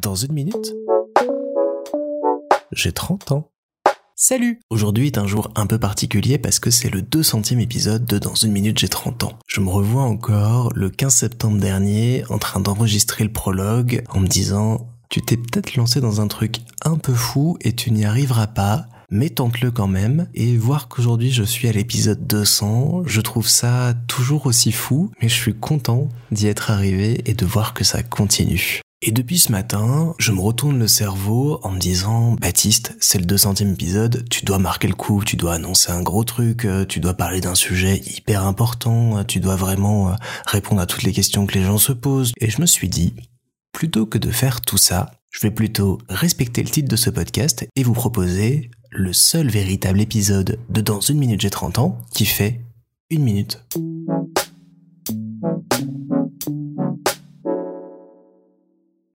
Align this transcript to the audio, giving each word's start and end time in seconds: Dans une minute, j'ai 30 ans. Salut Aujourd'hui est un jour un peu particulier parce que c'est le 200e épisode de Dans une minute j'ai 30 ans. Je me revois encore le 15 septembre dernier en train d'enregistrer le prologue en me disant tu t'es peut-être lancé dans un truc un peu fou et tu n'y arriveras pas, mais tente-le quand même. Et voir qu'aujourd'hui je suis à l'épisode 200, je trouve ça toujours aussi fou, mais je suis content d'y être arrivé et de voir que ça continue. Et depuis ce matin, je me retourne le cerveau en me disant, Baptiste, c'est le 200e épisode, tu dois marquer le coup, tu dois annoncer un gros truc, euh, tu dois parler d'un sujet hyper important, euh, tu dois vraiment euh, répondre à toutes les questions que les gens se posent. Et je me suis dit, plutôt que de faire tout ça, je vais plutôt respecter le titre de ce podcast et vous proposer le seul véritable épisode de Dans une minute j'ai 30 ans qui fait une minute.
Dans 0.00 0.14
une 0.14 0.32
minute, 0.32 0.74
j'ai 2.72 2.92
30 2.92 3.32
ans. 3.32 3.50
Salut 4.14 4.60
Aujourd'hui 4.70 5.06
est 5.06 5.18
un 5.18 5.26
jour 5.26 5.50
un 5.54 5.66
peu 5.66 5.78
particulier 5.78 6.38
parce 6.38 6.58
que 6.58 6.70
c'est 6.70 6.90
le 6.90 7.02
200e 7.02 7.58
épisode 7.60 8.04
de 8.04 8.18
Dans 8.18 8.34
une 8.34 8.52
minute 8.52 8.78
j'ai 8.78 8.88
30 8.88 9.24
ans. 9.24 9.38
Je 9.46 9.60
me 9.60 9.70
revois 9.70 10.02
encore 10.02 10.72
le 10.74 10.90
15 10.90 11.14
septembre 11.14 11.58
dernier 11.58 12.24
en 12.30 12.38
train 12.38 12.60
d'enregistrer 12.60 13.24
le 13.24 13.32
prologue 13.32 14.02
en 14.10 14.20
me 14.20 14.26
disant 14.28 14.88
tu 15.08 15.20
t'es 15.22 15.36
peut-être 15.36 15.76
lancé 15.76 16.00
dans 16.00 16.20
un 16.20 16.28
truc 16.28 16.56
un 16.84 16.96
peu 16.96 17.14
fou 17.14 17.56
et 17.60 17.74
tu 17.74 17.90
n'y 17.90 18.04
arriveras 18.04 18.48
pas, 18.48 18.86
mais 19.10 19.30
tente-le 19.30 19.70
quand 19.70 19.88
même. 19.88 20.28
Et 20.34 20.56
voir 20.56 20.88
qu'aujourd'hui 20.88 21.30
je 21.30 21.42
suis 21.42 21.68
à 21.68 21.72
l'épisode 21.72 22.26
200, 22.26 23.02
je 23.06 23.20
trouve 23.20 23.48
ça 23.48 23.94
toujours 24.06 24.46
aussi 24.46 24.70
fou, 24.70 25.10
mais 25.20 25.28
je 25.28 25.34
suis 25.34 25.54
content 25.54 26.08
d'y 26.30 26.46
être 26.46 26.70
arrivé 26.70 27.22
et 27.24 27.34
de 27.34 27.46
voir 27.46 27.74
que 27.74 27.84
ça 27.84 28.02
continue. 28.02 28.82
Et 29.00 29.12
depuis 29.12 29.38
ce 29.38 29.52
matin, 29.52 30.12
je 30.18 30.32
me 30.32 30.40
retourne 30.40 30.76
le 30.76 30.88
cerveau 30.88 31.60
en 31.62 31.70
me 31.70 31.78
disant, 31.78 32.32
Baptiste, 32.32 32.96
c'est 32.98 33.18
le 33.18 33.26
200e 33.26 33.72
épisode, 33.72 34.28
tu 34.28 34.44
dois 34.44 34.58
marquer 34.58 34.88
le 34.88 34.94
coup, 34.94 35.22
tu 35.24 35.36
dois 35.36 35.54
annoncer 35.54 35.92
un 35.92 36.02
gros 36.02 36.24
truc, 36.24 36.64
euh, 36.64 36.84
tu 36.84 36.98
dois 36.98 37.14
parler 37.14 37.40
d'un 37.40 37.54
sujet 37.54 37.98
hyper 37.98 38.44
important, 38.44 39.18
euh, 39.18 39.22
tu 39.22 39.38
dois 39.38 39.54
vraiment 39.54 40.08
euh, 40.08 40.14
répondre 40.46 40.80
à 40.80 40.86
toutes 40.86 41.04
les 41.04 41.12
questions 41.12 41.46
que 41.46 41.54
les 41.54 41.64
gens 41.64 41.78
se 41.78 41.92
posent. 41.92 42.32
Et 42.40 42.50
je 42.50 42.60
me 42.60 42.66
suis 42.66 42.88
dit, 42.88 43.14
plutôt 43.70 44.04
que 44.04 44.18
de 44.18 44.32
faire 44.32 44.62
tout 44.62 44.78
ça, 44.78 45.12
je 45.30 45.40
vais 45.42 45.52
plutôt 45.52 45.98
respecter 46.08 46.64
le 46.64 46.68
titre 46.68 46.88
de 46.88 46.96
ce 46.96 47.10
podcast 47.10 47.68
et 47.76 47.84
vous 47.84 47.92
proposer 47.92 48.68
le 48.90 49.12
seul 49.12 49.48
véritable 49.48 50.00
épisode 50.00 50.58
de 50.70 50.80
Dans 50.80 51.00
une 51.00 51.18
minute 51.18 51.40
j'ai 51.40 51.50
30 51.50 51.78
ans 51.78 51.98
qui 52.12 52.26
fait 52.26 52.62
une 53.10 53.22
minute. 53.22 53.62